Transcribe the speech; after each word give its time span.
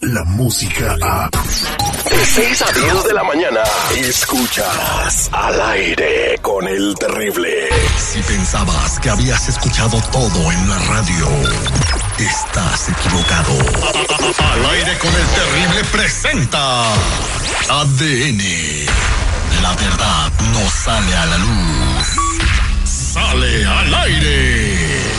la 0.00 0.24
música 0.24 0.96
a... 1.02 1.28
De 1.30 2.24
6 2.24 2.62
a 2.62 2.72
10 2.72 3.04
de 3.04 3.14
la 3.14 3.24
mañana, 3.24 3.60
escuchas 3.96 5.28
al 5.32 5.60
aire 5.60 6.38
con 6.40 6.66
el 6.66 6.94
terrible. 6.94 7.68
Si 7.98 8.20
pensabas 8.22 8.98
que 9.00 9.10
habías 9.10 9.48
escuchado 9.48 10.00
todo 10.12 10.52
en 10.52 10.68
la 10.68 10.78
radio, 10.78 11.28
estás 12.18 12.88
equivocado. 12.88 13.52
Al 14.52 14.66
aire 14.70 14.98
con 14.98 15.14
el 15.14 15.26
terrible 15.26 15.84
presenta 15.92 16.82
ADN. 17.68 18.42
La 19.62 19.74
verdad 19.74 20.32
no 20.52 20.70
sale 20.70 21.16
a 21.16 21.26
la 21.26 21.38
luz. 21.38 22.06
Sale 22.84 23.66
al 23.66 23.94
aire. 23.94 25.15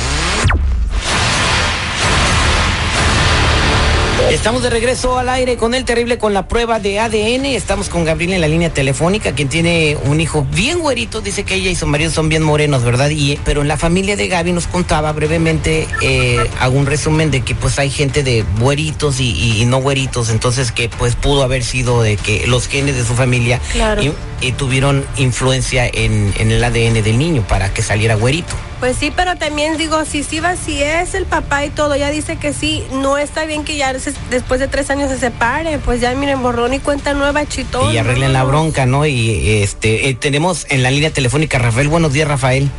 Estamos 4.38 4.64
de 4.64 4.70
regreso 4.70 5.18
al 5.18 5.27
aire 5.27 5.58
con 5.58 5.73
el 5.73 5.84
terrible 5.84 6.18
con 6.20 6.34
la 6.34 6.48
prueba 6.48 6.80
de 6.80 7.00
ADN. 7.00 7.46
Estamos 7.48 7.90
con 7.90 8.05
Gabriela 8.05 8.36
en 8.36 8.41
la 8.41 8.48
línea 8.48 8.70
telefónica, 8.73 9.34
quien 9.34 9.50
tiene 9.50 9.98
un 10.05 10.22
hijo 10.22 10.46
bien 10.54 10.80
güerito. 10.80 11.20
Dice 11.20 11.44
que 11.44 11.55
ella 11.55 11.70
y 11.70 11.76
su 11.76 11.86
marido 11.86 12.12
son 12.12 12.30
bien 12.30 12.44
morenos, 12.44 12.84
¿verdad? 12.84 13.10
Y, 13.10 13.38
pero 13.44 13.62
en 13.62 13.68
la 13.68 13.76
familia 13.76 14.16
de 14.16 14.27
Gaby 14.30 14.54
nos 14.54 14.68
contaba 14.68 15.12
brevemente, 15.12 15.85
eh, 16.02 16.38
hago 16.62 16.77
un 16.77 16.85
resumen 16.85 17.30
de 17.30 17.41
que 17.41 17.55
pues 17.55 17.77
hay 17.77 17.90
gente 17.90 18.24
de 18.24 18.46
güeritos 18.60 19.20
y, 19.20 19.60
y 19.62 19.65
no 19.65 19.80
güeritos, 19.82 20.30
entonces 20.30 20.71
que 20.71 20.88
pues 20.88 21.15
pudo 21.15 21.43
haber 21.43 21.63
sido 21.63 22.02
de 22.02 22.15
que 22.15 22.48
los 22.48 22.68
genes 22.68 22.96
de 22.96 23.04
su 23.04 23.15
familia 23.15 23.60
Claro. 23.74 24.02
y 24.40 24.52
tuvieron 24.54 25.04
influencia 25.18 25.85
en, 25.91 26.34
en 26.38 26.52
el 26.52 26.63
ADN 26.63 27.04
del 27.04 27.18
niño 27.18 27.43
para 27.49 27.74
que 27.74 27.82
saliera 27.82 28.15
güerito. 28.15 28.54
Pues 28.80 28.96
sí, 28.96 29.12
pero 29.16 29.36
también 29.38 29.76
digo, 29.78 30.06
si 30.06 30.22
sí 30.24 30.40
va, 30.40 30.56
si 30.56 30.84
es 30.84 31.16
el 31.16 31.26
papá 31.26 31.66
y 31.66 31.70
todo, 31.72 31.96
ya 31.96 32.12
dice 32.12 32.36
que 32.38 32.54
sí, 32.54 32.84
no 32.92 33.18
está 33.18 33.46
bien 33.46 33.64
que 33.64 33.76
ya 33.76 33.98
se- 34.00 34.14
después 34.30 34.60
de 34.60 34.68
tres 34.68 34.92
años 34.92 35.10
se 35.10 35.18
separe, 35.18 35.80
pues 35.80 36.00
ya 36.00 36.14
miren, 36.14 36.44
borrón 36.44 36.76
y 36.76 36.80
cuenta 36.80 37.16
nueva, 37.16 37.44
chitón. 37.48 37.92
y 37.92 37.98
arreglen 37.98 38.34
la 38.34 38.44
bronca, 38.44 38.86
¿no? 38.86 39.08
Y 39.08 39.62
este 39.64 40.10
eh, 40.10 40.14
tenemos 40.14 40.68
en 40.70 40.84
la 40.84 40.92
línea 40.92 41.10
telefónica 41.12 41.58
a 41.58 41.62
Rafael. 41.62 41.88
Buenos 41.88 42.14
días, 42.14 42.28
Rafael. 42.28 42.70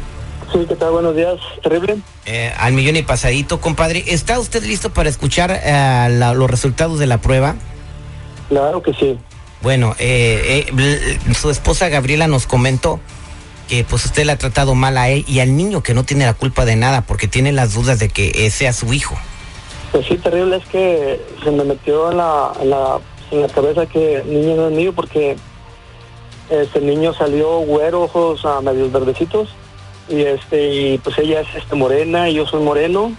Sí, 0.52 0.60
¿qué 0.68 0.76
tal? 0.76 0.92
Buenos 0.92 1.16
días. 1.16 1.34
Terrible. 1.64 1.96
Eh, 2.26 2.52
al 2.58 2.72
millón 2.74 2.94
y 2.96 3.02
pasadito, 3.02 3.60
compadre. 3.60 4.04
¿Está 4.06 4.38
usted 4.38 4.62
listo 4.62 4.90
para 4.90 5.08
escuchar 5.08 5.50
eh, 5.50 6.08
la- 6.12 6.32
los 6.32 6.48
resultados 6.48 7.00
de 7.00 7.06
la 7.06 7.18
prueba? 7.18 7.56
Claro 8.48 8.82
que 8.82 8.94
sí. 8.94 9.18
Bueno, 9.62 9.96
eh, 9.98 10.64
eh, 10.78 11.18
su 11.34 11.50
esposa 11.50 11.88
Gabriela 11.88 12.28
nos 12.28 12.46
comentó 12.46 13.00
que 13.68 13.84
pues 13.84 14.06
usted 14.06 14.24
le 14.24 14.32
ha 14.32 14.38
tratado 14.38 14.74
mal 14.74 14.96
a 14.98 15.08
él 15.08 15.24
y 15.28 15.40
al 15.40 15.56
niño 15.56 15.82
que 15.82 15.94
no 15.94 16.04
tiene 16.04 16.24
la 16.26 16.34
culpa 16.34 16.64
de 16.64 16.74
nada 16.74 17.02
porque 17.02 17.28
tiene 17.28 17.52
las 17.52 17.74
dudas 17.74 17.98
de 17.98 18.08
que 18.08 18.46
eh, 18.46 18.50
sea 18.50 18.72
su 18.72 18.92
hijo. 18.92 19.16
Pues 19.92 20.06
sí, 20.06 20.16
terrible 20.16 20.56
es 20.56 20.66
que 20.66 21.20
se 21.44 21.50
me 21.50 21.64
metió 21.64 22.10
en 22.10 22.16
la, 22.16 22.52
en 22.60 22.70
la, 22.70 22.98
en 23.30 23.42
la 23.42 23.48
cabeza 23.48 23.86
que 23.86 24.16
el 24.16 24.32
niño 24.32 24.56
no 24.56 24.68
es 24.68 24.74
mío 24.74 24.92
porque 24.92 25.36
este 26.50 26.80
niño 26.80 27.12
salió 27.12 27.60
güero, 27.60 28.02
ojos 28.02 28.44
a 28.44 28.60
medios 28.60 28.90
verdecitos 28.90 29.50
y 30.08 30.22
este 30.22 30.74
y 30.74 30.98
pues 30.98 31.18
ella 31.18 31.42
es 31.42 31.54
este 31.54 31.76
morena 31.76 32.30
y 32.30 32.34
yo 32.34 32.46
soy 32.46 32.62
moreno 32.62 33.12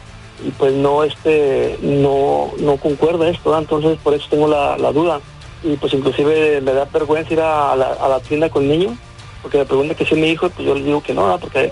y 0.43 0.49
pues 0.51 0.73
no 0.73 1.03
este 1.03 1.77
no 1.81 2.51
no 2.59 2.77
concuerda 2.77 3.29
esto, 3.29 3.55
entonces 3.55 3.97
por 4.03 4.15
eso 4.15 4.25
tengo 4.29 4.47
la, 4.47 4.77
la 4.77 4.91
duda 4.91 5.21
y 5.63 5.75
pues 5.75 5.93
inclusive 5.93 6.61
me 6.61 6.73
da 6.73 6.85
vergüenza 6.85 7.33
ir 7.33 7.41
a, 7.41 7.75
la, 7.75 7.93
a 8.01 8.07
la 8.07 8.19
tienda 8.19 8.49
con 8.49 8.63
el 8.63 8.69
niño 8.69 8.97
porque 9.41 9.57
me 9.57 9.65
pregunta 9.65 9.95
que 9.95 10.05
si 10.05 10.13
es 10.15 10.19
mi 10.19 10.29
hijo 10.29 10.49
pues 10.49 10.67
yo 10.67 10.75
le 10.75 10.83
digo 10.83 11.01
que 11.01 11.13
no, 11.13 11.37
porque 11.39 11.71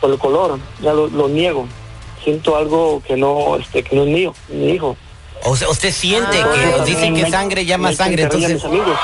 por 0.00 0.10
el 0.10 0.18
color 0.18 0.58
ya 0.80 0.92
lo, 0.92 1.08
lo 1.08 1.28
niego 1.28 1.66
siento 2.22 2.56
algo 2.56 3.02
que 3.06 3.16
no 3.16 3.56
este 3.56 3.82
que 3.82 3.94
no 3.94 4.02
es 4.02 4.08
mío, 4.08 4.34
mi 4.48 4.70
hijo. 4.70 4.96
O 5.44 5.54
sea, 5.54 5.68
usted 5.68 5.92
siente 5.92 6.42
Ah. 6.42 6.82
que 6.84 6.90
dicen 6.90 7.14
que 7.14 7.30
sangre 7.30 7.64
llama 7.64 7.92
sangre, 7.92 8.24
entonces 8.24 8.54
mis 8.54 8.64
amigos. 8.64 8.98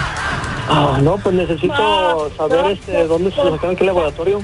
Ah, 0.69 0.99
no, 1.03 1.19
pues 1.19 1.35
necesito 1.35 2.31
saber 2.37 2.67
este 2.73 3.05
dónde 3.07 3.31
se 3.31 3.37
sacaron 3.37 3.77
qué 3.77 3.85
laboratorio. 3.85 4.41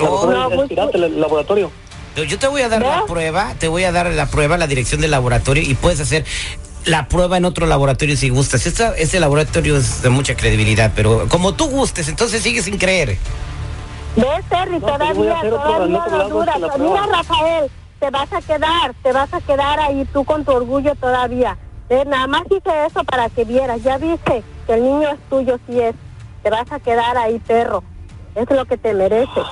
Oh, 0.00 0.26
no, 0.26 0.48
es 0.48 0.54
pues, 0.54 0.68
pirata 0.68 0.96
el 0.98 1.20
laboratorio. 1.20 1.70
Yo- 2.16 2.38
te 2.38 2.46
voy 2.46 2.60
a 2.62 2.68
dar 2.68 2.82
la 2.82 3.06
prueba, 3.06 3.54
te 3.58 3.68
voy 3.68 3.84
a 3.84 3.92
dar 3.92 4.10
la 4.12 4.26
prueba, 4.26 4.58
la 4.58 4.66
dirección 4.66 5.00
del 5.00 5.12
laboratorio 5.12 5.62
y 5.62 5.74
puedes 5.74 6.00
hacer 6.00 6.26
la 6.84 7.08
prueba 7.08 7.36
en 7.38 7.44
otro 7.46 7.66
laboratorio 7.66 8.16
si 8.16 8.28
gustas. 8.28 8.66
Esta, 8.66 8.94
este 8.96 9.18
laboratorio 9.20 9.76
es 9.78 10.02
de 10.02 10.10
mucha 10.10 10.34
credibilidad, 10.36 10.92
pero 10.94 11.26
como 11.28 11.54
tú 11.54 11.68
gustes, 11.68 12.08
entonces 12.08 12.42
sigues 12.42 12.64
sin 12.64 12.76
creer. 12.76 13.16
Ves, 14.16 14.44
Terry, 14.48 14.72
No, 14.78 14.80
pues 14.80 14.92
todavía, 14.98 15.40
todavía 15.40 16.04
no 16.10 16.28
duras. 16.28 16.56
Mira. 16.78 17.06
Rafael, 17.06 17.70
te 17.98 18.10
vas 18.10 18.32
a 18.32 18.40
quedar, 18.42 18.94
te 19.02 19.12
vas 19.12 19.32
a 19.32 19.40
quedar 19.40 19.80
ahí 19.80 20.04
tú 20.12 20.24
con 20.24 20.44
tu 20.44 20.52
orgullo 20.52 20.94
todavía. 20.96 21.56
Eh, 21.88 22.04
nada 22.06 22.26
más 22.26 22.42
hice 22.50 22.86
eso 22.86 23.04
para 23.04 23.28
que 23.30 23.44
vieras. 23.44 23.82
Ya 23.82 23.98
viste 23.98 24.42
que 24.66 24.74
el 24.74 24.82
niño 24.82 25.08
es 25.10 25.18
tuyo, 25.30 25.58
sí 25.66 25.80
es. 25.80 25.94
Te 26.42 26.50
vas 26.50 26.70
a 26.72 26.80
quedar 26.80 27.16
ahí, 27.16 27.38
perro. 27.40 27.82
Es 28.34 28.50
lo 28.50 28.64
que 28.64 28.76
te 28.76 28.92
mereces. 28.94 29.44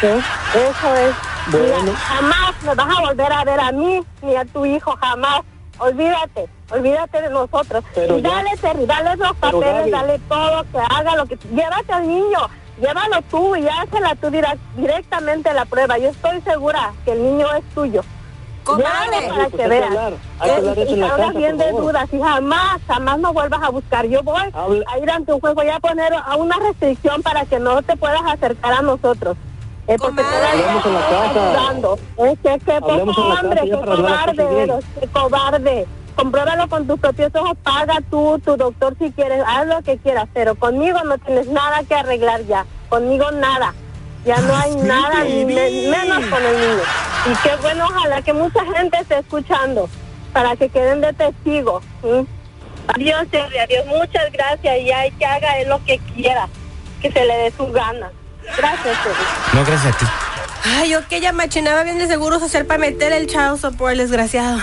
¿Sí? 0.00 0.06
Eso 0.06 0.94
es. 0.96 1.14
Mira, 1.52 1.76
Bueno. 1.76 1.92
jamás 1.96 2.54
me 2.62 2.74
vas 2.74 2.98
a 2.98 3.00
volver 3.02 3.32
a 3.32 3.44
ver 3.44 3.60
a 3.60 3.72
mí 3.72 4.00
ni 4.22 4.36
a 4.36 4.44
tu 4.44 4.64
hijo, 4.66 4.96
jamás. 5.00 5.40
Olvídate, 5.78 6.48
olvídate 6.70 7.22
de 7.22 7.30
nosotros. 7.30 7.84
Pero 7.94 8.18
y 8.18 8.22
ya- 8.22 8.28
dale, 8.30 8.50
Terry, 8.60 8.86
dale 8.86 9.16
los 9.16 9.36
papeles, 9.36 9.90
dale 9.90 10.18
todo, 10.28 10.64
que 10.70 10.78
haga 10.78 11.16
lo 11.16 11.26
que... 11.26 11.36
Llévate 11.36 11.92
al 11.92 12.06
niño, 12.06 12.38
llévalo 12.80 13.22
tú 13.30 13.56
y 13.56 13.66
házela 13.68 14.14
tú 14.20 14.30
dirá- 14.30 14.56
directamente 14.76 15.52
la 15.54 15.64
prueba. 15.64 15.98
Yo 15.98 16.08
estoy 16.10 16.40
segura 16.42 16.92
que 17.04 17.12
el 17.12 17.22
niño 17.22 17.46
es 17.54 17.64
tuyo. 17.74 18.02
Comadre. 18.64 19.28
Para 19.28 19.50
que 19.50 19.68
veas. 19.68 19.90
en 20.42 20.96
y 20.96 21.00
casa, 21.00 21.32
bien 21.32 21.58
de 21.58 21.70
dudas 21.72 22.08
y 22.12 22.18
jamás, 22.18 22.80
jamás 22.86 23.18
no 23.18 23.32
vuelvas 23.34 23.62
a 23.62 23.68
buscar. 23.68 24.06
Yo 24.06 24.22
voy 24.22 24.42
Habla- 24.54 24.84
a 24.90 24.98
ir 24.98 25.10
ante 25.10 25.32
un 25.34 25.40
juez, 25.40 25.54
voy 25.54 25.68
a 25.68 25.78
poner 25.80 26.14
a 26.14 26.36
una 26.36 26.56
restricción 26.56 27.22
para 27.22 27.44
que 27.44 27.58
no 27.58 27.82
te 27.82 27.94
puedas 27.96 28.22
acercar 28.26 28.72
a 28.72 28.82
nosotros. 28.82 29.36
Eh, 29.86 29.96
porque 29.98 30.22
Hablemos 30.22 30.86
en 30.86 30.94
la 30.94 31.00
estás 31.00 31.32
casa. 31.34 31.88
Es 32.16 32.38
que, 32.38 32.64
que 32.64 32.80
poco 32.80 33.20
hombre, 33.20 33.60
qué 33.64 33.70
cobarde 33.72 34.62
eres, 34.62 34.84
qué 34.98 35.08
cobarde. 35.08 35.86
Compruébalo 36.16 36.68
con 36.68 36.86
tus 36.86 36.98
propios 37.00 37.34
ojos, 37.34 37.56
paga 37.62 37.98
tú, 38.10 38.40
tu 38.44 38.56
doctor 38.56 38.94
si 38.98 39.10
quieres, 39.10 39.42
haz 39.46 39.66
lo 39.66 39.82
que 39.82 39.98
quieras, 39.98 40.28
pero 40.32 40.54
conmigo 40.54 41.00
no 41.04 41.18
tienes 41.18 41.48
nada 41.48 41.82
que 41.82 41.94
arreglar 41.94 42.44
ya, 42.46 42.64
conmigo 42.88 43.30
nada. 43.32 43.74
Ya 44.24 44.38
no 44.38 44.56
hay 44.56 44.74
nada, 44.76 45.24
ni 45.24 45.44
me- 45.44 45.70
menos 45.90 46.24
con 46.30 46.42
el 46.42 46.56
niño. 46.58 46.82
Y 47.26 47.34
qué 47.42 47.56
bueno, 47.60 47.84
ojalá 47.86 48.22
que 48.22 48.32
mucha 48.32 48.64
gente 48.64 48.96
esté 48.98 49.18
escuchando 49.18 49.88
para 50.32 50.56
que 50.56 50.68
queden 50.70 51.00
de 51.02 51.12
testigos. 51.12 51.82
¿sí? 52.02 52.26
Adiós, 52.88 53.26
Terry, 53.30 53.58
adiós, 53.58 53.84
muchas 53.86 54.30
gracias 54.32 54.78
y 54.80 54.90
hay 54.92 55.10
que 55.10 55.26
haga 55.26 55.58
él 55.58 55.68
lo 55.68 55.84
que 55.84 55.98
quiera, 56.14 56.48
que 57.02 57.10
se 57.12 57.24
le 57.24 57.34
dé 57.36 57.52
su 57.56 57.66
gana. 57.72 58.10
Gracias, 58.56 59.02
Terry. 59.02 59.24
No, 59.52 59.64
gracias 59.66 59.94
a 59.94 59.98
ti. 59.98 60.06
Ay, 60.64 60.90
yo 60.90 61.06
que 61.08 61.16
ella 61.16 61.32
machinaba 61.32 61.82
bien 61.82 61.98
de 61.98 62.06
seguros 62.06 62.42
hacer 62.42 62.66
para 62.66 62.78
meter 62.78 63.12
el 63.12 63.26
child 63.26 63.58
support, 63.60 63.92
el 63.92 63.98
desgraciado. 63.98 64.58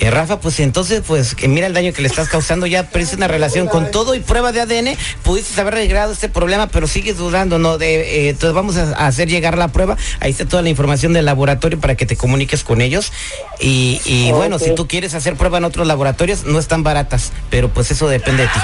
Eh, 0.00 0.10
Rafa, 0.10 0.38
pues 0.40 0.60
entonces, 0.60 1.02
pues 1.06 1.34
que 1.34 1.48
mira 1.48 1.66
el 1.66 1.74
daño 1.74 1.92
que 1.92 2.02
le 2.02 2.08
estás 2.08 2.28
causando, 2.28 2.66
ya 2.66 2.84
perdiste 2.84 3.16
una 3.16 3.26
relación 3.28 3.66
con 3.66 3.90
todo 3.90 4.14
y 4.14 4.20
prueba 4.20 4.52
de 4.52 4.60
ADN, 4.60 4.96
pudiste 5.24 5.60
haber 5.60 5.74
arreglado 5.74 6.12
este 6.12 6.28
problema, 6.28 6.68
pero 6.68 6.86
sigues 6.86 7.18
dudando, 7.18 7.58
¿no? 7.58 7.78
De, 7.78 8.26
eh, 8.26 8.28
entonces 8.28 8.54
vamos 8.54 8.76
a, 8.76 9.06
hacer 9.06 9.28
llegar 9.28 9.58
la 9.58 9.68
prueba, 9.68 9.96
ahí 10.20 10.30
está 10.30 10.46
toda 10.46 10.62
la 10.62 10.68
información 10.68 11.12
del 11.12 11.24
laboratorio 11.24 11.80
para 11.80 11.96
que 11.96 12.06
te 12.06 12.16
comuniques 12.16 12.62
con 12.62 12.80
ellos. 12.80 13.12
Y, 13.60 14.00
y 14.04 14.30
bueno, 14.32 14.58
si 14.58 14.74
tú 14.74 14.86
quieres 14.86 15.14
hacer 15.14 15.36
prueba 15.36 15.58
en 15.58 15.64
otros 15.64 15.86
laboratorios, 15.86 16.44
no 16.44 16.58
están 16.58 16.82
baratas, 16.84 17.32
pero 17.50 17.68
pues 17.68 17.90
eso 17.90 18.08
depende 18.08 18.44
de 18.44 18.48
ti. 18.48 18.60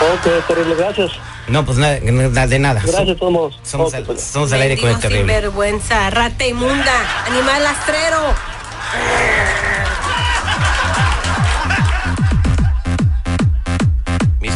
Ok, 0.00 0.46
terrible, 0.46 0.74
gracias. 0.76 1.10
No, 1.48 1.64
pues 1.66 1.78
nada, 1.78 1.98
de 2.46 2.58
nada. 2.58 2.80
Gracias, 2.86 3.18
todos. 3.18 3.58
Somos, 3.64 3.88
Ok, 3.88 3.94
al, 3.94 4.04
pues. 4.04 4.22
somos 4.22 4.52
al 4.52 4.62
aire 4.62 4.78
con 4.78 4.88
el 4.88 4.98
terrible. 4.98 5.20
sinvergüenza, 5.20 6.08
rata 6.10 6.46
inmunda, 6.46 7.24
animal 7.26 7.62
lastrero. 7.64 8.34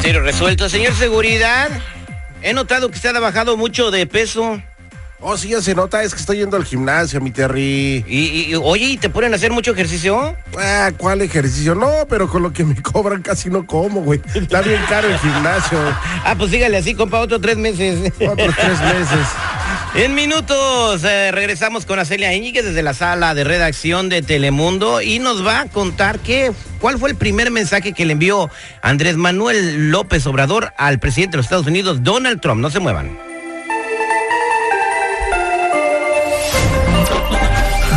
Misterio 0.05 0.21
resuelto. 0.23 0.69
Señor 0.69 0.93
Seguridad, 0.95 1.71
he 2.43 2.53
notado 2.53 2.91
que 2.91 2.97
usted 2.97 3.17
ha 3.17 3.21
bajado 3.21 3.57
mucho 3.57 3.91
de 3.91 4.07
peso. 4.07 4.61
Oh, 5.19 5.39
sí, 5.39 5.49
ya 5.49 5.63
se 5.63 5.75
nota, 5.75 6.03
es 6.03 6.13
que 6.13 6.21
estoy 6.21 6.37
yendo 6.41 6.59
al 6.59 6.67
gimnasio, 6.67 7.19
mi 7.23 7.31
Terry. 7.31 8.05
Y, 8.07 8.51
y- 8.51 8.55
oye, 8.55 8.85
¿y 8.85 8.97
te 8.99 9.09
ponen 9.09 9.33
a 9.33 9.37
hacer 9.37 9.51
mucho 9.51 9.71
ejercicio? 9.73 10.37
Ah, 10.59 10.91
¿cuál 10.99 11.23
ejercicio? 11.23 11.75
No, 11.75 11.91
pero 12.07 12.29
con 12.29 12.43
lo 12.43 12.53
que 12.53 12.65
me 12.65 12.75
cobran 12.83 13.23
casi 13.23 13.49
no 13.49 13.65
como, 13.67 14.03
güey. 14.03 14.21
Está 14.35 14.61
bien 14.61 14.83
caro 14.91 15.09
el 15.09 15.19
gimnasio. 15.19 15.79
Ah, 16.23 16.35
pues 16.37 16.51
sígale 16.51 16.77
así, 16.77 16.95
compa, 16.95 17.21
otros 17.21 17.41
tres 17.41 17.57
meses. 17.57 18.13
Otros 18.21 18.55
tres 18.57 18.81
meses. 18.83 19.27
En 19.95 20.17
minutos 20.17 21.05
eh, 21.05 21.31
regresamos 21.31 21.87
con 21.87 22.01
Acelia 22.01 22.35
Íñiguez 22.35 22.65
desde 22.65 22.83
la 22.83 22.95
sala 22.95 23.33
de 23.33 23.45
redacción 23.45 24.09
de 24.09 24.23
Telemundo 24.23 25.01
y 25.01 25.21
nos 25.21 25.47
va 25.47 25.61
a 25.61 25.67
contar 25.67 26.19
qué, 26.19 26.53
cuál 26.81 26.99
fue 26.99 27.11
el 27.11 27.17
primer 27.17 27.53
mensaje 27.53 27.93
que 27.93 28.05
le 28.05 28.15
envió 28.15 28.51
Andrés 28.83 29.17
Manuel 29.17 29.93
López 29.93 30.27
Obrador 30.27 30.73
al 30.79 30.99
presidente 30.99 31.33
de 31.33 31.37
los 31.39 31.47
Estados 31.47 31.69
Unidos, 31.69 32.03
Donald 32.03 32.41
Trump. 32.41 32.61
No 32.61 32.71
se 32.71 32.81
muevan. 32.81 33.17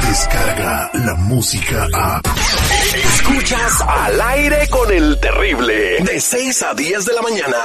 Descarga 0.07 0.91
la 0.93 1.15
música 1.15 1.87
a. 1.95 2.21
Escuchas 2.93 3.81
al 3.81 4.21
aire 4.21 4.67
con 4.69 4.91
el 4.91 5.19
terrible. 5.19 5.97
De 6.03 6.21
6 6.21 6.61
a 6.61 6.73
10 6.75 7.05
de 7.05 7.13
la 7.13 7.21
mañana. 7.23 7.57